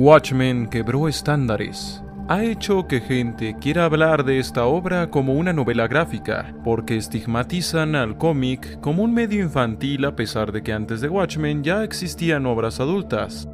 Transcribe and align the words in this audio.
Watchmen 0.00 0.68
quebró 0.68 1.08
estándares. 1.08 2.04
Ha 2.28 2.44
hecho 2.44 2.86
que 2.86 3.00
gente 3.00 3.56
quiera 3.60 3.84
hablar 3.84 4.24
de 4.24 4.38
esta 4.38 4.64
obra 4.64 5.10
como 5.10 5.34
una 5.34 5.52
novela 5.52 5.88
gráfica, 5.88 6.54
porque 6.62 6.96
estigmatizan 6.96 7.96
al 7.96 8.16
cómic 8.16 8.78
como 8.78 9.02
un 9.02 9.12
medio 9.12 9.42
infantil 9.42 10.04
a 10.04 10.14
pesar 10.14 10.52
de 10.52 10.62
que 10.62 10.72
antes 10.72 11.00
de 11.00 11.08
Watchmen 11.08 11.64
ya 11.64 11.82
existían 11.82 12.46
obras 12.46 12.78
adultas. 12.78 13.48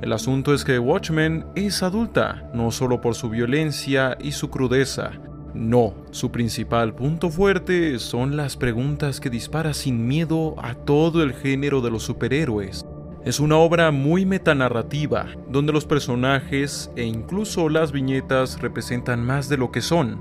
El 0.00 0.14
asunto 0.14 0.54
es 0.54 0.64
que 0.64 0.78
Watchmen 0.78 1.44
es 1.54 1.82
adulta, 1.82 2.48
no 2.54 2.70
solo 2.70 3.02
por 3.02 3.14
su 3.14 3.28
violencia 3.28 4.16
y 4.18 4.32
su 4.32 4.48
crudeza. 4.48 5.10
No, 5.52 5.94
su 6.12 6.32
principal 6.32 6.94
punto 6.94 7.28
fuerte 7.28 7.98
son 7.98 8.38
las 8.38 8.56
preguntas 8.56 9.20
que 9.20 9.28
dispara 9.28 9.74
sin 9.74 10.06
miedo 10.06 10.54
a 10.62 10.72
todo 10.72 11.22
el 11.22 11.34
género 11.34 11.82
de 11.82 11.90
los 11.90 12.04
superhéroes. 12.04 12.83
Es 13.24 13.40
una 13.40 13.56
obra 13.56 13.90
muy 13.90 14.26
metanarrativa, 14.26 15.28
donde 15.48 15.72
los 15.72 15.86
personajes 15.86 16.90
e 16.94 17.04
incluso 17.04 17.70
las 17.70 17.90
viñetas 17.90 18.60
representan 18.60 19.24
más 19.24 19.48
de 19.48 19.56
lo 19.56 19.72
que 19.72 19.80
son. 19.80 20.20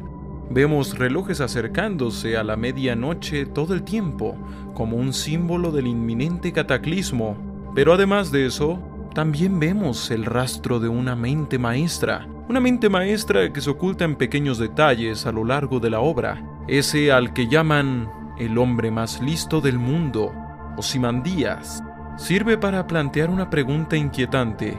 Vemos 0.50 0.98
relojes 0.98 1.42
acercándose 1.42 2.38
a 2.38 2.46
la 2.46 2.56
medianoche 2.56 3.46
todo 3.46 3.74
el 3.74 3.84
tiempo, 3.84 4.38
como 4.74 4.96
un 4.96 5.12
símbolo 5.12 5.72
del 5.72 5.88
inminente 5.88 6.54
cataclismo. 6.54 7.36
Pero 7.76 7.92
además 7.92 8.32
de 8.32 8.46
eso, 8.46 8.80
también 9.14 9.60
vemos 9.60 10.10
el 10.10 10.24
rastro 10.24 10.80
de 10.80 10.88
una 10.88 11.14
mente 11.14 11.60
maestra, 11.60 12.26
una 12.48 12.62
mente 12.62 12.88
maestra 12.88 13.52
que 13.52 13.60
se 13.60 13.70
oculta 13.70 14.06
en 14.06 14.16
pequeños 14.16 14.60
detalles 14.60 15.26
a 15.26 15.34
lo 15.34 15.44
largo 15.44 15.82
de 15.82 15.90
la 15.90 16.00
obra, 16.00 16.42
ese 16.70 17.12
al 17.12 17.34
que 17.34 17.50
llaman 17.50 18.10
el 18.40 18.58
hombre 18.58 18.92
más 18.92 19.22
listo 19.22 19.60
del 19.60 19.78
mundo, 19.78 20.32
Osimandías 20.78 21.84
sirve 22.16 22.58
para 22.58 22.86
plantear 22.88 23.30
una 23.30 23.50
pregunta 23.50 23.96
inquietante. 23.96 24.78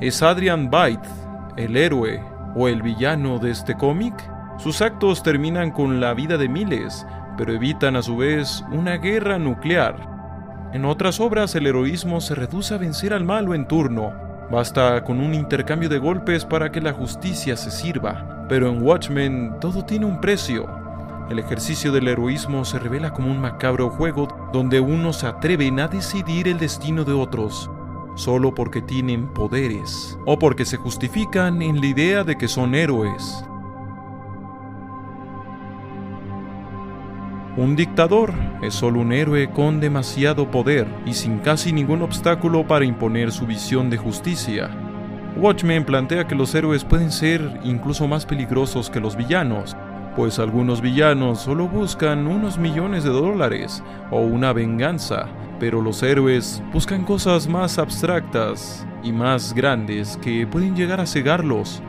¿Es 0.00 0.22
Adrian 0.22 0.70
Byte 0.70 1.06
el 1.56 1.76
héroe 1.76 2.22
o 2.54 2.68
el 2.68 2.82
villano 2.82 3.38
de 3.38 3.50
este 3.50 3.76
cómic? 3.76 4.14
Sus 4.58 4.82
actos 4.82 5.22
terminan 5.22 5.70
con 5.70 6.00
la 6.00 6.14
vida 6.14 6.36
de 6.36 6.48
miles, 6.48 7.06
pero 7.36 7.52
evitan 7.52 7.96
a 7.96 8.02
su 8.02 8.16
vez 8.16 8.64
una 8.72 8.96
guerra 8.96 9.38
nuclear. 9.38 10.08
En 10.72 10.84
otras 10.84 11.20
obras 11.20 11.54
el 11.54 11.66
heroísmo 11.66 12.20
se 12.20 12.34
reduce 12.34 12.74
a 12.74 12.78
vencer 12.78 13.12
al 13.12 13.24
malo 13.24 13.54
en 13.54 13.66
turno. 13.66 14.12
Basta 14.50 15.02
con 15.04 15.20
un 15.20 15.34
intercambio 15.34 15.88
de 15.88 15.98
golpes 15.98 16.44
para 16.44 16.70
que 16.70 16.80
la 16.80 16.92
justicia 16.92 17.56
se 17.56 17.70
sirva. 17.70 18.46
Pero 18.48 18.68
en 18.68 18.82
Watchmen 18.82 19.56
todo 19.60 19.84
tiene 19.84 20.06
un 20.06 20.20
precio. 20.20 20.68
El 21.30 21.38
ejercicio 21.38 21.92
del 21.92 22.08
heroísmo 22.08 22.64
se 22.64 22.78
revela 22.78 23.12
como 23.12 23.30
un 23.30 23.40
macabro 23.40 23.90
juego 23.90 24.26
donde 24.52 24.80
unos 24.80 25.18
se 25.18 25.26
atreven 25.26 25.80
a 25.80 25.88
decidir 25.88 26.48
el 26.48 26.58
destino 26.58 27.04
de 27.04 27.12
otros, 27.12 27.70
solo 28.14 28.54
porque 28.54 28.82
tienen 28.82 29.28
poderes 29.28 30.18
o 30.26 30.38
porque 30.38 30.64
se 30.64 30.76
justifican 30.76 31.62
en 31.62 31.80
la 31.80 31.86
idea 31.86 32.24
de 32.24 32.36
que 32.36 32.48
son 32.48 32.74
héroes. 32.74 33.44
Un 37.56 37.76
dictador 37.76 38.32
es 38.62 38.74
solo 38.74 39.00
un 39.00 39.12
héroe 39.12 39.50
con 39.50 39.80
demasiado 39.80 40.50
poder 40.50 40.86
y 41.04 41.14
sin 41.14 41.38
casi 41.38 41.72
ningún 41.72 42.00
obstáculo 42.00 42.66
para 42.66 42.84
imponer 42.84 43.32
su 43.32 43.46
visión 43.46 43.90
de 43.90 43.98
justicia. 43.98 44.70
Watchmen 45.36 45.84
plantea 45.84 46.26
que 46.26 46.34
los 46.34 46.54
héroes 46.54 46.84
pueden 46.84 47.10
ser 47.10 47.60
incluso 47.64 48.06
más 48.06 48.24
peligrosos 48.24 48.88
que 48.88 49.00
los 49.00 49.16
villanos, 49.16 49.76
pues 50.16 50.38
algunos 50.38 50.80
villanos 50.80 51.40
solo 51.40 51.68
buscan 51.68 52.26
unos 52.26 52.58
millones 52.58 53.04
de 53.04 53.10
dólares 53.10 53.82
o 54.10 54.20
una 54.20 54.52
venganza, 54.52 55.28
pero 55.58 55.80
los 55.80 56.02
héroes 56.02 56.62
buscan 56.72 57.04
cosas 57.04 57.48
más 57.48 57.78
abstractas 57.78 58.86
y 59.02 59.12
más 59.12 59.54
grandes 59.54 60.18
que 60.20 60.46
pueden 60.46 60.74
llegar 60.74 61.00
a 61.00 61.06
cegarlos. 61.06 61.82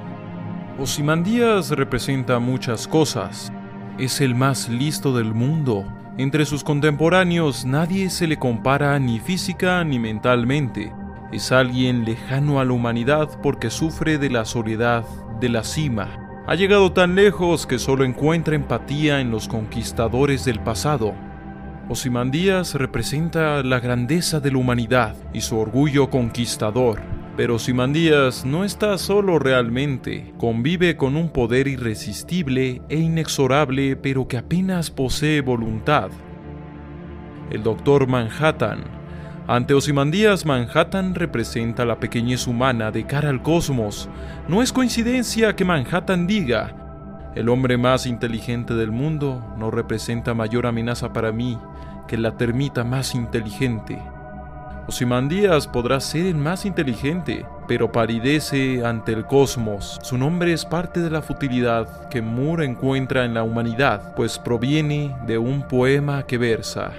Osimandías 0.80 1.72
representa 1.72 2.40
muchas 2.40 2.88
cosas. 2.88 3.52
Es 3.98 4.22
el 4.22 4.36
más 4.36 4.70
listo 4.70 5.16
del 5.16 5.34
mundo. 5.34 5.86
Entre 6.18 6.46
sus 6.46 6.64
contemporáneos 6.64 7.66
nadie 7.66 8.09
se 8.09 8.28
le 8.28 8.38
compara 8.38 8.98
ni 9.00 9.20
física 9.20 9.84
ni 9.84 10.00
mentalmente. 10.00 10.94
Es 11.32 11.52
alguien 11.52 12.06
lejano 12.06 12.59
a 12.59 12.66
la 12.66 12.74
humanidad 12.74 13.30
porque 13.42 13.70
sufre 13.70 14.18
de 14.18 14.30
la 14.30 14.46
soledad 14.46 15.06
de 15.40 15.50
la 15.50 15.64
cima 15.64 16.21
ha 16.47 16.56
llegado 16.56 16.91
tan 16.91 17.16
lejos 17.16 17.68
que 17.68 17.78
solo 17.78 18.03
encuentra 18.03 18.56
empatía 18.56 19.22
en 19.22 19.31
los 19.31 19.47
conquistadores 19.47 20.44
del 20.44 20.59
pasado. 20.59 21.13
Osimandías 21.88 22.74
representa 22.75 23.62
la 23.63 23.79
grandeza 23.79 24.40
de 24.40 24.52
la 24.52 24.57
humanidad 24.57 25.16
y 25.34 25.41
su 25.41 25.57
orgullo 25.59 26.09
conquistador. 26.09 27.02
Pero 27.38 27.56
Osimandías 27.56 28.44
no 28.44 28.66
está 28.66 28.97
solo 28.97 29.40
realmente, 29.40 30.34
convive 30.38 30.97
con 30.97 31.16
un 31.16 31.29
poder 31.29 31.68
irresistible 31.68 32.81
e 32.90 32.97
inexorable 32.97 33.96
pero 33.96 34.28
que 34.28 34.38
apenas 34.38 34.90
posee 34.91 35.41
voluntad. 35.41 36.09
El 37.52 37.63
Doctor 37.63 38.08
Manhattan 38.08 39.01
ante 39.47 39.74
Osimandías, 39.74 40.46
Manhattan 40.46 41.16
representa 41.16 41.84
la 41.84 42.00
pequeñez 42.00 42.47
humana 42.47 42.91
de 42.91 43.06
cara 43.06 43.29
al 43.29 43.41
cosmos. 43.41 44.07
No 44.47 44.62
es 44.62 44.72
coincidencia 44.72 45.56
que 45.56 45.66
Manhattan 45.66 46.28
diga, 46.28 46.75
el 47.35 47.50
hombre 47.50 47.78
más 47.78 48.06
inteligente 48.06 48.75
del 48.75 48.91
mundo 48.91 49.44
no 49.57 49.72
representa 49.72 50.34
mayor 50.34 50.68
amenaza 50.68 51.12
para 51.12 51.31
mí 51.31 51.57
que 52.07 52.18
la 52.18 52.38
termita 52.38 52.84
más 52.84 53.16
inteligente. 53.16 54.02
Osimandías 54.88 55.68
podrá 55.68 56.00
ser 56.00 56.25
el 56.25 56.35
más 56.35 56.66
inteligente, 56.66 57.46
pero 57.68 57.91
palidece 57.91 58.85
ante 58.85 59.13
el 59.13 59.25
cosmos. 59.25 59.97
Su 60.03 60.18
nombre 60.18 60.53
es 60.53 60.66
parte 60.66 61.00
de 61.00 61.09
la 61.09 61.22
futilidad 61.22 62.09
que 62.09 62.22
Moore 62.22 62.66
encuentra 62.66 63.23
en 63.23 63.34
la 63.34 63.44
humanidad, 63.44 64.13
pues 64.16 64.38
proviene 64.38 65.16
de 65.25 65.38
un 65.38 65.63
poema 65.63 66.23
que 66.23 66.38
versa. 66.38 66.91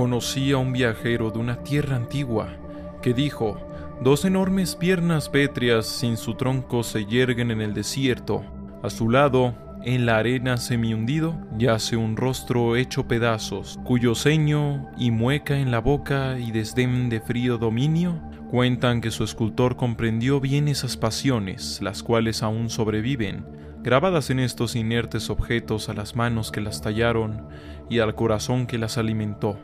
Conocí 0.00 0.50
a 0.52 0.56
un 0.56 0.72
viajero 0.72 1.30
de 1.30 1.38
una 1.38 1.62
tierra 1.62 1.94
antigua 1.94 2.56
que 3.02 3.12
dijo, 3.12 3.60
dos 4.02 4.24
enormes 4.24 4.74
piernas 4.74 5.28
pétreas 5.28 5.84
sin 5.84 6.16
su 6.16 6.36
tronco 6.36 6.82
se 6.82 7.04
yerguen 7.04 7.50
en 7.50 7.60
el 7.60 7.74
desierto. 7.74 8.42
A 8.82 8.88
su 8.88 9.10
lado, 9.10 9.54
en 9.84 10.06
la 10.06 10.16
arena 10.16 10.56
semi-hundido, 10.56 11.36
yace 11.58 11.98
un 11.98 12.16
rostro 12.16 12.76
hecho 12.76 13.06
pedazos, 13.08 13.78
cuyo 13.84 14.14
ceño 14.14 14.88
y 14.96 15.10
mueca 15.10 15.58
en 15.58 15.70
la 15.70 15.80
boca 15.80 16.38
y 16.38 16.50
desdén 16.50 17.10
de 17.10 17.20
frío 17.20 17.58
dominio 17.58 18.22
cuentan 18.50 19.02
que 19.02 19.10
su 19.10 19.22
escultor 19.22 19.76
comprendió 19.76 20.40
bien 20.40 20.68
esas 20.68 20.96
pasiones, 20.96 21.78
las 21.82 22.02
cuales 22.02 22.42
aún 22.42 22.70
sobreviven, 22.70 23.44
grabadas 23.82 24.30
en 24.30 24.40
estos 24.40 24.76
inertes 24.76 25.28
objetos 25.28 25.90
a 25.90 25.92
las 25.92 26.16
manos 26.16 26.50
que 26.50 26.62
las 26.62 26.80
tallaron 26.80 27.48
y 27.90 27.98
al 27.98 28.14
corazón 28.14 28.66
que 28.66 28.78
las 28.78 28.96
alimentó 28.96 29.58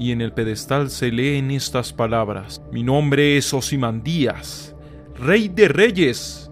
y 0.00 0.12
en 0.12 0.22
el 0.22 0.32
pedestal 0.32 0.88
se 0.88 1.12
leen 1.12 1.50
estas 1.50 1.92
palabras. 1.92 2.62
Mi 2.72 2.82
nombre 2.82 3.36
es 3.36 3.52
Osimandías, 3.52 4.74
Rey 5.14 5.48
de 5.48 5.68
Reyes. 5.68 6.50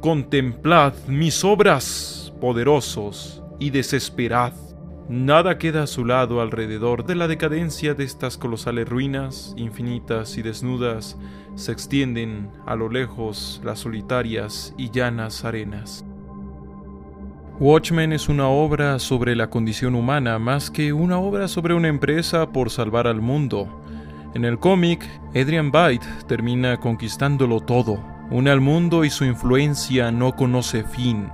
Contemplad 0.00 0.94
mis 1.06 1.44
obras, 1.44 2.34
poderosos, 2.40 3.40
y 3.60 3.70
desesperad. 3.70 4.52
Nada 5.08 5.58
queda 5.58 5.84
a 5.84 5.86
su 5.86 6.04
lado 6.04 6.40
alrededor 6.40 7.06
de 7.06 7.14
la 7.14 7.28
decadencia 7.28 7.94
de 7.94 8.02
estas 8.02 8.36
colosales 8.36 8.88
ruinas, 8.88 9.54
infinitas 9.56 10.36
y 10.36 10.42
desnudas, 10.42 11.16
se 11.54 11.70
extienden 11.70 12.50
a 12.66 12.74
lo 12.74 12.88
lejos 12.88 13.60
las 13.64 13.78
solitarias 13.78 14.74
y 14.76 14.90
llanas 14.90 15.44
arenas. 15.44 16.04
Watchmen 17.60 18.12
es 18.12 18.28
una 18.28 18.46
obra 18.46 19.00
sobre 19.00 19.34
la 19.34 19.50
condición 19.50 19.96
humana 19.96 20.38
más 20.38 20.70
que 20.70 20.92
una 20.92 21.18
obra 21.18 21.48
sobre 21.48 21.74
una 21.74 21.88
empresa 21.88 22.52
por 22.52 22.70
salvar 22.70 23.08
al 23.08 23.20
mundo. 23.20 23.82
En 24.34 24.44
el 24.44 24.60
cómic, 24.60 25.04
Adrian 25.30 25.72
Byte 25.72 26.06
termina 26.28 26.76
conquistándolo 26.76 27.58
todo. 27.58 27.98
Une 28.30 28.50
al 28.50 28.60
mundo 28.60 29.04
y 29.04 29.10
su 29.10 29.24
influencia 29.24 30.12
no 30.12 30.36
conoce 30.36 30.84
fin. 30.84 31.30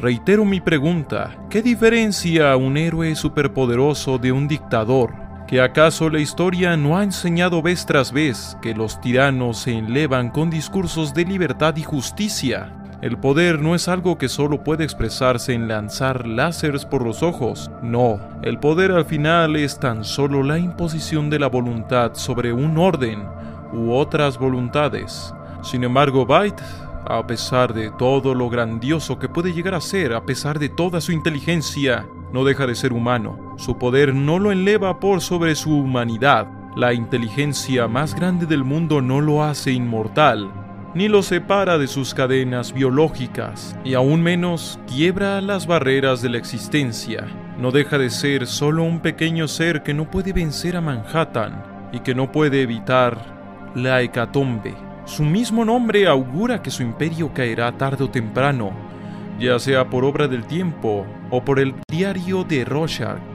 Reitero 0.00 0.46
mi 0.46 0.62
pregunta, 0.62 1.36
¿qué 1.50 1.60
diferencia 1.60 2.56
un 2.56 2.78
héroe 2.78 3.14
superpoderoso 3.14 4.16
de 4.16 4.32
un 4.32 4.48
dictador? 4.48 5.12
¿Que 5.46 5.60
acaso 5.60 6.08
la 6.08 6.20
historia 6.20 6.74
no 6.78 6.96
ha 6.96 7.04
enseñado 7.04 7.60
vez 7.60 7.84
tras 7.84 8.12
vez 8.12 8.56
que 8.62 8.74
los 8.74 8.98
tiranos 9.02 9.58
se 9.58 9.76
elevan 9.76 10.30
con 10.30 10.48
discursos 10.48 11.12
de 11.12 11.26
libertad 11.26 11.76
y 11.76 11.82
justicia? 11.82 12.83
El 13.02 13.18
poder 13.18 13.60
no 13.60 13.74
es 13.74 13.88
algo 13.88 14.16
que 14.18 14.28
solo 14.28 14.64
puede 14.64 14.84
expresarse 14.84 15.52
en 15.52 15.68
lanzar 15.68 16.26
láseres 16.26 16.86
por 16.86 17.04
los 17.04 17.22
ojos. 17.22 17.70
No, 17.82 18.18
el 18.42 18.58
poder 18.58 18.92
al 18.92 19.04
final 19.04 19.56
es 19.56 19.78
tan 19.78 20.04
solo 20.04 20.42
la 20.42 20.58
imposición 20.58 21.28
de 21.28 21.38
la 21.38 21.48
voluntad 21.48 22.14
sobre 22.14 22.52
un 22.52 22.78
orden 22.78 23.24
u 23.72 23.92
otras 23.92 24.38
voluntades. 24.38 25.34
Sin 25.62 25.84
embargo, 25.84 26.24
Byte, 26.24 26.62
a 27.06 27.26
pesar 27.26 27.74
de 27.74 27.90
todo 27.90 28.34
lo 28.34 28.48
grandioso 28.48 29.18
que 29.18 29.28
puede 29.28 29.52
llegar 29.52 29.74
a 29.74 29.80
ser, 29.80 30.14
a 30.14 30.24
pesar 30.24 30.58
de 30.58 30.68
toda 30.68 31.00
su 31.00 31.12
inteligencia, 31.12 32.06
no 32.32 32.44
deja 32.44 32.66
de 32.66 32.74
ser 32.74 32.92
humano. 32.92 33.54
Su 33.58 33.78
poder 33.78 34.14
no 34.14 34.38
lo 34.38 34.50
eleva 34.50 34.98
por 34.98 35.20
sobre 35.20 35.54
su 35.54 35.76
humanidad. 35.76 36.48
La 36.76 36.92
inteligencia 36.92 37.86
más 37.86 38.14
grande 38.14 38.46
del 38.46 38.64
mundo 38.64 39.00
no 39.00 39.20
lo 39.20 39.44
hace 39.44 39.72
inmortal, 39.72 40.50
ni 40.94 41.08
lo 41.08 41.22
separa 41.22 41.76
de 41.76 41.88
sus 41.88 42.14
cadenas 42.14 42.72
biológicas, 42.72 43.76
y 43.84 43.94
aún 43.94 44.22
menos 44.22 44.78
quiebra 44.86 45.40
las 45.40 45.66
barreras 45.66 46.22
de 46.22 46.30
la 46.30 46.38
existencia. 46.38 47.26
No 47.58 47.72
deja 47.72 47.98
de 47.98 48.10
ser 48.10 48.46
solo 48.46 48.84
un 48.84 49.00
pequeño 49.00 49.48
ser 49.48 49.82
que 49.82 49.94
no 49.94 50.10
puede 50.10 50.32
vencer 50.32 50.76
a 50.76 50.80
Manhattan 50.80 51.64
y 51.92 52.00
que 52.00 52.14
no 52.14 52.30
puede 52.30 52.62
evitar 52.62 53.18
la 53.74 54.02
hecatombe. 54.02 54.74
Su 55.04 55.24
mismo 55.24 55.64
nombre 55.64 56.06
augura 56.06 56.62
que 56.62 56.70
su 56.70 56.82
imperio 56.82 57.32
caerá 57.34 57.72
tarde 57.76 58.04
o 58.04 58.10
temprano, 58.10 58.72
ya 59.38 59.58
sea 59.58 59.90
por 59.90 60.04
obra 60.04 60.28
del 60.28 60.44
tiempo 60.46 61.04
o 61.30 61.44
por 61.44 61.58
el 61.58 61.74
diario 61.88 62.44
de 62.44 62.64
Rorschach. 62.64 63.33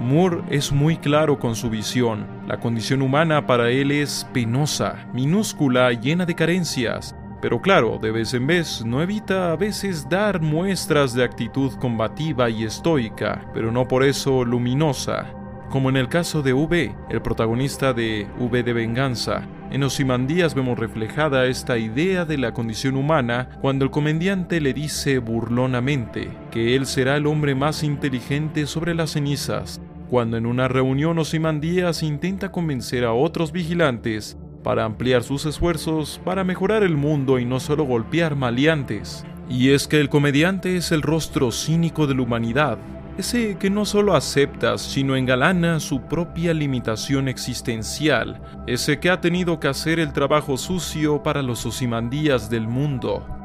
Moore 0.00 0.42
es 0.48 0.70
muy 0.70 0.96
claro 0.96 1.38
con 1.38 1.56
su 1.56 1.68
visión. 1.70 2.26
La 2.46 2.60
condición 2.60 3.02
humana 3.02 3.46
para 3.46 3.70
él 3.70 3.90
es 3.90 4.26
penosa, 4.32 5.08
minúscula, 5.12 5.92
llena 5.92 6.24
de 6.24 6.34
carencias. 6.34 7.16
Pero 7.40 7.60
claro, 7.60 7.98
de 8.00 8.10
vez 8.10 8.34
en 8.34 8.46
vez 8.46 8.84
no 8.84 9.02
evita 9.02 9.52
a 9.52 9.56
veces 9.56 10.08
dar 10.08 10.40
muestras 10.40 11.14
de 11.14 11.24
actitud 11.24 11.72
combativa 11.74 12.50
y 12.50 12.64
estoica, 12.64 13.44
pero 13.54 13.70
no 13.70 13.86
por 13.86 14.04
eso 14.04 14.44
luminosa, 14.44 15.26
como 15.70 15.88
en 15.88 15.96
el 15.96 16.08
caso 16.08 16.42
de 16.42 16.52
V, 16.52 16.94
el 17.10 17.22
protagonista 17.22 17.92
de 17.92 18.26
V 18.38 18.62
de 18.62 18.72
Venganza. 18.72 19.42
En 19.70 19.82
Osimandías 19.82 20.54
vemos 20.54 20.78
reflejada 20.78 21.46
esta 21.46 21.76
idea 21.76 22.24
de 22.24 22.38
la 22.38 22.52
condición 22.52 22.96
humana 22.96 23.50
cuando 23.60 23.84
el 23.84 23.90
comediante 23.90 24.60
le 24.60 24.72
dice 24.72 25.18
burlonamente 25.18 26.30
que 26.50 26.74
él 26.74 26.86
será 26.86 27.16
el 27.16 27.26
hombre 27.26 27.54
más 27.54 27.82
inteligente 27.82 28.66
sobre 28.66 28.94
las 28.94 29.10
cenizas, 29.12 29.80
cuando 30.10 30.36
en 30.36 30.46
una 30.46 30.68
reunión 30.68 31.18
Osimandías 31.18 32.02
intenta 32.02 32.50
convencer 32.50 33.04
a 33.04 33.12
otros 33.12 33.52
vigilantes 33.52 34.36
para 34.62 34.84
ampliar 34.84 35.22
sus 35.22 35.46
esfuerzos 35.46 36.20
para 36.24 36.44
mejorar 36.44 36.82
el 36.82 36.96
mundo 36.96 37.38
y 37.38 37.44
no 37.44 37.60
solo 37.60 37.84
golpear 37.84 38.36
maleantes. 38.36 39.24
Y 39.48 39.70
es 39.70 39.88
que 39.88 40.00
el 40.00 40.08
comediante 40.08 40.76
es 40.76 40.92
el 40.92 41.02
rostro 41.02 41.52
cínico 41.52 42.06
de 42.06 42.14
la 42.14 42.22
humanidad, 42.22 42.78
ese 43.16 43.56
que 43.58 43.70
no 43.70 43.84
solo 43.84 44.14
acepta, 44.14 44.78
sino 44.78 45.16
engalana 45.16 45.80
su 45.80 46.02
propia 46.02 46.54
limitación 46.54 47.28
existencial, 47.28 48.40
ese 48.66 49.00
que 49.00 49.10
ha 49.10 49.20
tenido 49.20 49.58
que 49.58 49.68
hacer 49.68 49.98
el 49.98 50.12
trabajo 50.12 50.56
sucio 50.56 51.22
para 51.22 51.42
los 51.42 51.66
osimandías 51.66 52.48
del 52.50 52.68
mundo. 52.68 53.37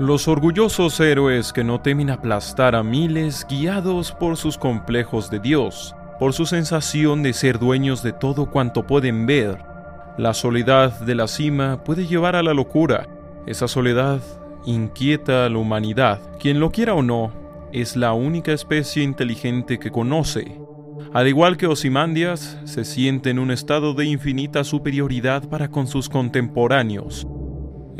Los 0.00 0.28
orgullosos 0.28 0.98
héroes 0.98 1.52
que 1.52 1.62
no 1.62 1.82
temen 1.82 2.08
aplastar 2.08 2.74
a 2.74 2.82
miles 2.82 3.46
guiados 3.46 4.12
por 4.12 4.38
sus 4.38 4.56
complejos 4.56 5.30
de 5.30 5.40
Dios, 5.40 5.94
por 6.18 6.32
su 6.32 6.46
sensación 6.46 7.22
de 7.22 7.34
ser 7.34 7.58
dueños 7.58 8.02
de 8.02 8.14
todo 8.14 8.50
cuanto 8.50 8.86
pueden 8.86 9.26
ver. 9.26 9.58
La 10.16 10.32
soledad 10.32 10.98
de 11.00 11.14
la 11.14 11.28
cima 11.28 11.84
puede 11.84 12.06
llevar 12.06 12.34
a 12.34 12.42
la 12.42 12.54
locura. 12.54 13.08
Esa 13.44 13.68
soledad 13.68 14.22
inquieta 14.64 15.44
a 15.44 15.50
la 15.50 15.58
humanidad. 15.58 16.18
Quien 16.38 16.60
lo 16.60 16.70
quiera 16.70 16.94
o 16.94 17.02
no, 17.02 17.30
es 17.70 17.94
la 17.94 18.14
única 18.14 18.52
especie 18.52 19.02
inteligente 19.02 19.78
que 19.78 19.90
conoce. 19.90 20.62
Al 21.12 21.28
igual 21.28 21.58
que 21.58 21.66
Osimandias, 21.66 22.58
se 22.64 22.86
siente 22.86 23.28
en 23.28 23.38
un 23.38 23.50
estado 23.50 23.92
de 23.92 24.06
infinita 24.06 24.64
superioridad 24.64 25.46
para 25.50 25.70
con 25.70 25.86
sus 25.86 26.08
contemporáneos. 26.08 27.26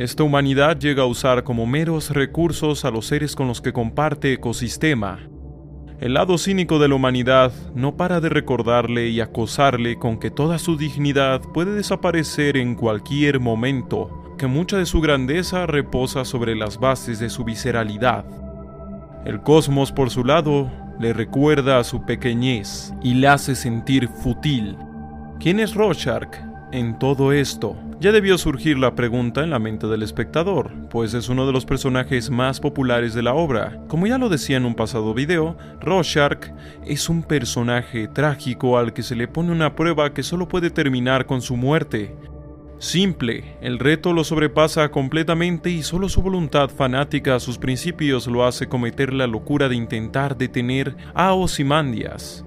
Esta 0.00 0.23
humanidad 0.23 0.79
llega 0.79 1.02
a 1.02 1.06
usar 1.06 1.44
como 1.44 1.67
meros 1.67 2.08
recursos 2.08 2.87
a 2.87 2.91
los 2.91 3.05
seres 3.05 3.37
con 3.37 3.49
los 3.49 3.61
que 3.61 3.75
comparte 3.75 4.32
ecosistema. 4.32 5.29
El 6.00 6.14
lado 6.14 6.38
cínico 6.38 6.79
de 6.79 6.88
la 6.88 6.94
humanidad 6.94 7.52
no 7.75 7.99
para 7.99 8.19
de 8.23 8.31
recordarle 8.31 9.08
y 9.08 9.20
acosarle 9.20 9.97
con 9.97 10.19
que 10.19 10.31
toda 10.31 10.58
su 10.58 10.79
dignidad 10.79 11.43
puede 11.52 11.75
desaparecer 11.75 12.56
en 12.56 12.76
cualquier 12.76 13.41
momento, 13.41 14.35
que 14.38 14.47
mucha 14.47 14.79
de 14.79 14.87
su 14.87 15.02
grandeza 15.02 15.67
reposa 15.67 16.25
sobre 16.25 16.56
las 16.56 16.79
bases 16.79 17.19
de 17.19 17.29
su 17.29 17.44
visceralidad. 17.44 18.25
El 19.26 19.43
cosmos, 19.43 19.93
por 19.93 20.08
su 20.08 20.25
lado, 20.25 20.73
le 20.99 21.12
recuerda 21.12 21.79
a 21.79 21.85
su 21.85 22.06
pequeñez 22.06 22.94
y 23.03 23.12
le 23.17 23.29
hace 23.29 23.55
sentir 23.55 24.08
fútil. 24.08 24.79
¿Quién 25.38 25.61
es 25.61 25.75
Rorschach 25.75 26.50
en 26.72 26.99
todo 26.99 27.32
esto? 27.32 27.76
Ya 28.00 28.12
debió 28.12 28.38
surgir 28.38 28.78
la 28.78 28.94
pregunta 28.94 29.43
en 29.43 29.50
la 29.50 29.58
mente 29.58 29.87
del 29.87 30.02
espectador, 30.02 30.70
pues 30.88 31.12
es 31.12 31.28
uno 31.28 31.46
de 31.46 31.52
los 31.52 31.67
personajes 31.67 32.31
más 32.31 32.61
populares 32.61 33.12
de 33.12 33.22
la 33.22 33.34
obra. 33.34 33.78
Como 33.88 34.06
ya 34.06 34.17
lo 34.17 34.28
decía 34.28 34.56
en 34.56 34.64
un 34.64 34.75
pasado 34.75 35.12
video, 35.12 35.56
Rorschach 35.81 36.49
es 36.87 37.08
un 37.08 37.22
personaje 37.22 38.08
trágico 38.08 38.78
al 38.78 38.93
que 38.93 39.02
se 39.02 39.17
le 39.17 39.28
pone 39.28 39.52
una 39.52 39.76
prueba 39.76 40.14
que 40.14 40.22
solo 40.22 40.49
puede 40.49 40.70
terminar 40.70 41.26
con 41.26 41.43
su 41.43 41.56
muerte. 41.56 42.17
Simple, 42.78 43.58
el 43.61 43.78
reto 43.78 44.14
lo 44.14 44.25
sobrepasa 44.25 44.90
completamente 44.90 45.69
y 45.69 45.82
solo 45.82 46.08
su 46.08 46.22
voluntad 46.22 46.70
fanática 46.70 47.34
a 47.34 47.40
sus 47.40 47.58
principios 47.58 48.26
lo 48.26 48.46
hace 48.46 48.69
cometer 48.69 49.12
la 49.12 49.26
locura 49.26 49.69
de 49.69 49.76
intentar 49.76 50.38
detener 50.38 50.96
a 51.12 51.34
Ozymandias. 51.34 52.46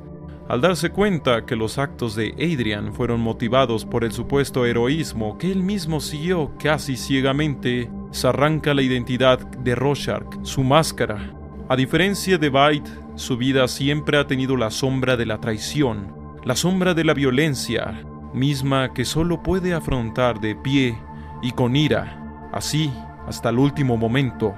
Al 0.49 0.59
darse 0.59 0.89
cuenta 0.89 1.45
que 1.45 1.55
los 1.55 1.77
actos 1.77 2.15
de 2.15 2.33
Adrian 2.33 2.93
fueron 2.93 3.21
motivados 3.21 3.85
por 3.85 4.03
el 4.03 4.11
supuesto 4.11 4.65
heroísmo 4.65 5.37
que 5.37 5.51
él 5.51 5.63
mismo 5.63 6.01
siguió 6.01 6.51
casi 6.59 6.97
ciegamente, 6.97 7.89
se 8.11 8.27
arranca 8.27 8.73
la 8.73 8.81
identidad 8.81 9.39
de 9.39 9.73
Rorschach, 9.73 10.25
su 10.43 10.63
máscara. 10.63 11.33
A 11.69 11.77
diferencia 11.77 12.37
de 12.37 12.49
Byte, 12.49 12.89
su 13.15 13.37
vida 13.37 13.67
siempre 13.69 14.17
ha 14.17 14.27
tenido 14.27 14.57
la 14.57 14.69
sombra 14.69 15.15
de 15.15 15.25
la 15.25 15.39
traición, 15.39 16.13
la 16.43 16.57
sombra 16.57 16.93
de 16.93 17.05
la 17.05 17.13
violencia, 17.13 18.03
misma 18.33 18.93
que 18.93 19.05
solo 19.05 19.41
puede 19.41 19.73
afrontar 19.73 20.41
de 20.41 20.55
pie 20.55 20.97
y 21.41 21.51
con 21.51 21.75
ira, 21.75 22.49
así 22.51 22.91
hasta 23.27 23.49
el 23.49 23.59
último 23.59 23.95
momento. 23.95 24.53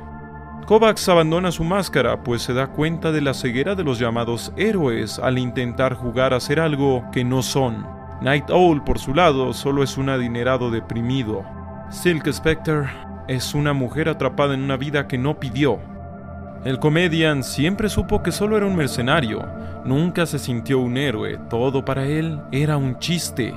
Kovacs 0.65 1.07
abandona 1.09 1.51
su 1.51 1.63
máscara, 1.63 2.23
pues 2.23 2.41
se 2.41 2.51
da 2.51 2.65
cuenta 2.65 3.11
de 3.11 3.21
la 3.21 3.35
ceguera 3.35 3.75
de 3.75 3.83
los 3.83 3.99
llamados 3.99 4.51
héroes 4.57 5.19
al 5.19 5.37
intentar 5.37 5.93
jugar 5.93 6.33
a 6.33 6.39
ser 6.39 6.59
algo 6.59 7.05
que 7.11 7.23
no 7.23 7.43
son. 7.43 7.85
Night 8.21 8.49
Owl, 8.49 8.83
por 8.83 8.97
su 8.97 9.13
lado, 9.13 9.53
solo 9.53 9.83
es 9.83 9.95
un 9.95 10.09
adinerado 10.09 10.71
deprimido. 10.71 11.43
Silk 11.91 12.31
Spectre 12.31 12.87
es 13.27 13.53
una 13.53 13.73
mujer 13.73 14.09
atrapada 14.09 14.55
en 14.55 14.63
una 14.63 14.75
vida 14.75 15.07
que 15.07 15.19
no 15.19 15.39
pidió. 15.39 15.77
El 16.63 16.79
comedian 16.79 17.43
siempre 17.43 17.87
supo 17.87 18.23
que 18.23 18.31
solo 18.31 18.57
era 18.57 18.65
un 18.65 18.75
mercenario, 18.75 19.47
nunca 19.85 20.25
se 20.25 20.39
sintió 20.39 20.79
un 20.79 20.97
héroe, 20.97 21.37
todo 21.47 21.85
para 21.85 22.05
él 22.07 22.41
era 22.51 22.75
un 22.77 22.97
chiste. 22.97 23.53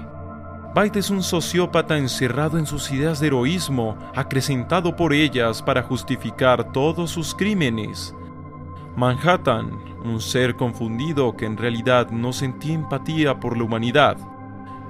Byte 0.75 0.98
es 0.98 1.08
un 1.08 1.22
sociópata 1.22 1.96
encerrado 1.96 2.58
en 2.58 2.66
sus 2.66 2.92
ideas 2.92 3.20
de 3.20 3.28
heroísmo, 3.28 3.96
acrecentado 4.14 4.94
por 4.94 5.14
ellas 5.14 5.62
para 5.62 5.82
justificar 5.82 6.72
todos 6.72 7.10
sus 7.10 7.34
crímenes. 7.34 8.14
Manhattan, 8.94 9.70
un 10.04 10.20
ser 10.20 10.56
confundido 10.56 11.34
que 11.37 11.46
en 11.46 11.56
realidad 11.56 12.10
no 12.10 12.34
sentía 12.34 12.75
empatía 12.75 13.40
por 13.40 13.56
la 13.56 13.64
humanidad. 13.64 14.18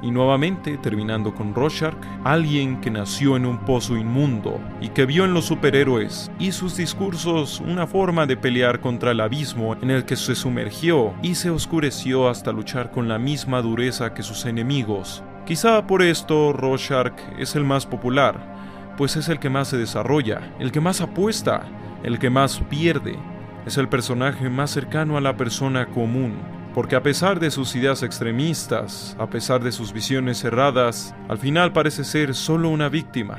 Y 0.03 0.11
nuevamente, 0.11 0.79
terminando 0.79 1.33
con 1.35 1.55
Rorschach, 1.55 1.95
alguien 2.25 2.81
que 2.81 2.91
nació 2.91 3.37
en 3.37 3.47
un 3.47 3.59
pozo 3.59 3.97
inmundo 3.97 4.61
y 4.81 4.89
que 4.89 5.07
vio 5.07 5.25
en 5.25 5.35
los 5.35 5.45
superhéroes 5.45 6.31
y 6.41 6.53
sus 6.53 6.77
discursos 6.77 7.61
una 7.61 7.87
forma 7.87 8.27
de 8.27 8.37
pelear 8.37 8.81
contra 8.81 9.13
el 9.13 9.21
abismo 9.21 9.77
en 9.81 9.91
el 9.91 10.05
que 10.05 10.17
se 10.17 10.35
sumergió 10.35 11.15
y 11.23 11.37
se 11.37 11.51
oscureció 11.51 12.29
hasta 12.29 12.53
luchar 12.53 12.91
con 12.91 13.09
la 13.09 13.19
misma 13.19 13.63
dureza 13.63 14.13
que 14.13 14.23
sus 14.23 14.45
enemigos. 14.45 15.23
Quizá 15.49 15.87
por 15.87 16.03
esto 16.03 16.53
Rorschach 16.53 17.15
es 17.39 17.57
el 17.57 17.65
más 17.65 17.87
popular, 17.87 18.95
pues 18.99 19.17
es 19.17 19.31
el 19.31 19.39
que 19.39 19.49
más 19.49 19.69
se 19.69 19.79
desarrolla, 19.79 20.43
el 20.59 20.71
que 20.73 20.83
más 20.83 21.01
apuesta, 21.01 21.63
el 22.03 22.19
que 22.19 22.29
más 22.29 22.61
pierde. 22.69 23.19
Es 23.65 23.79
el 23.79 23.89
personaje 23.89 24.51
más 24.51 24.71
cercano 24.71 25.17
a 25.17 25.23
la 25.23 25.39
persona 25.39 25.87
común, 25.87 26.37
porque 26.75 26.97
a 26.97 27.03
pesar 27.03 27.41
de 27.41 27.51
sus 27.51 27.75
ideas 27.77 28.03
extremistas, 28.03 29.17
a 29.19 29.31
pesar 29.31 29.65
de 29.65 29.73
sus 29.73 29.95
visiones 29.95 30.37
cerradas, 30.37 31.15
al 31.31 31.39
final 31.39 31.73
parece 31.73 32.05
ser 32.05 32.35
solo 32.35 32.69
una 32.69 32.91
víctima. 32.91 33.39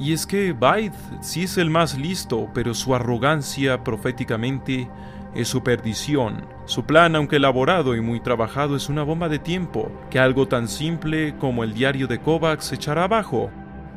Y 0.00 0.12
es 0.12 0.26
que 0.26 0.52
Byte 0.52 0.96
sí 1.20 1.44
es 1.44 1.58
el 1.58 1.70
más 1.70 1.96
listo, 1.96 2.50
pero 2.52 2.74
su 2.74 2.92
arrogancia 2.92 3.84
proféticamente 3.84 4.90
es 5.34 5.48
su 5.48 5.62
perdición. 5.62 6.46
Su 6.66 6.84
plan, 6.84 7.16
aunque 7.16 7.36
elaborado 7.36 7.96
y 7.96 8.00
muy 8.00 8.20
trabajado, 8.20 8.76
es 8.76 8.88
una 8.88 9.02
bomba 9.02 9.28
de 9.28 9.38
tiempo, 9.38 9.90
que 10.10 10.18
algo 10.18 10.46
tan 10.48 10.68
simple 10.68 11.34
como 11.38 11.64
el 11.64 11.74
diario 11.74 12.06
de 12.06 12.20
Kovacs 12.20 12.72
echará 12.72 13.04
abajo. 13.04 13.50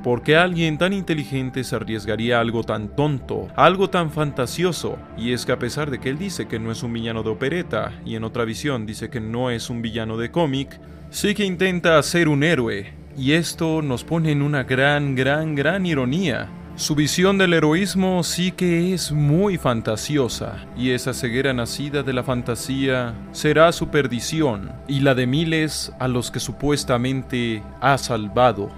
porque 0.05 0.37
alguien 0.37 0.77
tan 0.77 0.93
inteligente 0.93 1.63
se 1.63 1.75
arriesgaría 1.75 2.37
a 2.37 2.41
algo 2.41 2.63
tan 2.63 2.95
tonto, 2.95 3.47
algo 3.55 3.89
tan 3.89 4.11
fantasioso? 4.11 4.99
Y 5.17 5.31
es 5.31 5.47
que 5.47 5.51
a 5.51 5.57
pesar 5.57 5.89
de 5.89 5.99
que 5.99 6.11
él 6.11 6.19
dice 6.19 6.47
que 6.47 6.59
no 6.59 6.71
es 6.71 6.83
un 6.83 6.93
villano 6.93 7.23
de 7.23 7.31
opereta, 7.31 7.91
y 8.05 8.15
en 8.15 8.23
otra 8.23 8.45
visión 8.45 8.85
dice 8.85 9.09
que 9.09 9.19
no 9.19 9.49
es 9.49 9.71
un 9.71 9.81
villano 9.81 10.15
de 10.15 10.29
cómic, 10.29 10.79
sí 11.09 11.33
que 11.33 11.43
intenta 11.43 11.99
ser 12.03 12.27
un 12.27 12.43
héroe. 12.43 12.93
Y 13.17 13.31
esto 13.31 13.81
nos 13.81 14.03
pone 14.03 14.31
en 14.31 14.43
una 14.43 14.63
gran, 14.63 15.15
gran, 15.15 15.55
gran 15.55 15.87
ironía, 15.87 16.49
su 16.75 16.93
visión 16.93 17.37
del 17.37 17.53
heroísmo 17.53 18.21
sí 18.23 18.51
que 18.51 18.93
es 18.93 19.13
muy 19.13 19.57
fantasiosa, 19.57 20.65
y 20.75 20.91
esa 20.91 21.13
ceguera 21.13 21.53
nacida 21.53 22.03
de 22.03 22.11
la 22.11 22.21
fantasía 22.21 23.13
será 23.31 23.71
su 23.71 23.87
perdición 23.87 24.73
y 24.85 24.99
la 24.99 25.15
de 25.15 25.25
miles 25.25 25.93
a 25.99 26.09
los 26.09 26.31
que 26.31 26.41
supuestamente 26.41 27.63
ha 27.79 27.97
salvado. 27.97 28.69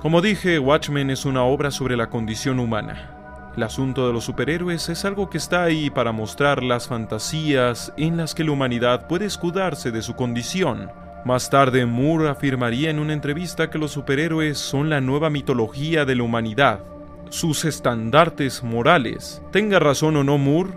Como 0.00 0.20
dije, 0.20 0.58
Watchmen 0.58 1.10
es 1.10 1.24
una 1.24 1.44
obra 1.44 1.70
sobre 1.70 1.96
la 1.96 2.10
condición 2.10 2.58
humana. 2.58 3.10
El 3.56 3.62
asunto 3.62 4.08
de 4.08 4.12
los 4.12 4.24
superhéroes 4.24 4.88
es 4.88 5.04
algo 5.04 5.30
que 5.30 5.38
está 5.38 5.62
ahí 5.62 5.88
para 5.88 6.10
mostrar 6.10 6.64
las 6.64 6.88
fantasías 6.88 7.92
en 7.96 8.16
las 8.16 8.34
que 8.34 8.42
la 8.42 8.50
humanidad 8.50 9.06
puede 9.06 9.26
escudarse 9.26 9.92
de 9.92 10.02
su 10.02 10.16
condición. 10.16 10.90
Más 11.24 11.50
tarde, 11.50 11.86
Moore 11.86 12.28
afirmaría 12.28 12.90
en 12.90 12.98
una 12.98 13.12
entrevista 13.12 13.70
que 13.70 13.78
los 13.78 13.92
superhéroes 13.92 14.58
son 14.58 14.90
la 14.90 15.00
nueva 15.00 15.30
mitología 15.30 16.04
de 16.04 16.16
la 16.16 16.24
humanidad, 16.24 16.84
sus 17.30 17.64
estandartes 17.64 18.62
morales. 18.62 19.42
Tenga 19.52 19.78
razón 19.78 20.16
o 20.16 20.24
no 20.24 20.38
Moore, 20.38 20.70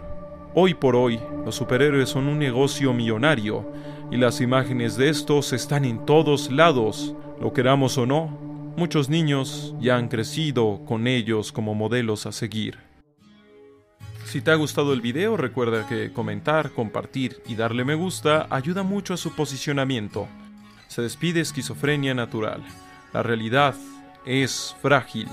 hoy 0.54 0.74
por 0.74 0.96
hoy 0.96 1.20
los 1.44 1.56
superhéroes 1.56 2.10
son 2.10 2.28
un 2.28 2.40
negocio 2.40 2.94
millonario 2.94 3.72
y 4.12 4.18
las 4.18 4.40
imágenes 4.42 4.98
de 4.98 5.10
estos 5.10 5.52
están 5.52 5.84
en 5.84 6.06
todos 6.06 6.52
lados, 6.52 7.16
lo 7.42 7.52
queramos 7.54 7.98
o 7.98 8.06
no, 8.06 8.46
Muchos 8.78 9.08
niños 9.08 9.74
ya 9.80 9.96
han 9.96 10.10
crecido 10.10 10.82
con 10.86 11.08
ellos 11.08 11.54
como 11.54 11.76
modelos 11.76 12.26
a 12.26 12.34
seguir. 12.34 12.78
Si 14.36 14.42
te 14.42 14.52
ha 14.52 14.56
gustado 14.56 14.92
el 14.92 15.00
video, 15.00 15.38
recuerda 15.38 15.88
que 15.88 16.12
comentar, 16.12 16.72
compartir 16.72 17.42
y 17.48 17.56
darle 17.56 17.86
me 17.86 17.96
gusta 17.96 18.48
ayuda 18.50 18.84
mucho 18.84 19.14
a 19.14 19.18
su 19.18 19.34
posicionamiento. 19.34 20.28
Se 20.90 21.02
despide 21.02 21.40
esquizofrenia 21.40 22.14
natural. 22.14 22.62
La 23.14 23.24
realidad 23.24 23.76
es 24.26 24.76
frágil. 24.82 25.30